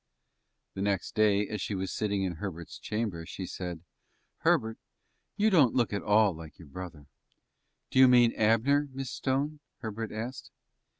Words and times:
The 0.73 0.81
next 0.81 1.13
day, 1.13 1.47
as 1.47 1.61
she 1.61 1.75
was 1.75 1.91
sitting 1.93 2.23
in 2.23 2.37
Herbert's 2.37 2.79
chamber, 2.79 3.23
she 3.23 3.45
said: 3.45 3.81
"Herbert, 4.37 4.79
you 5.37 5.51
don't 5.51 5.75
look 5.75 5.93
at 5.93 6.01
all 6.01 6.33
like 6.33 6.57
your 6.57 6.69
brother." 6.69 7.05
"Do 7.91 7.99
you 7.99 8.07
mean 8.07 8.33
Abner, 8.35 8.87
Miss 8.93 9.11
Stone?" 9.11 9.59
Herbert 9.81 10.11
asked. 10.11 10.49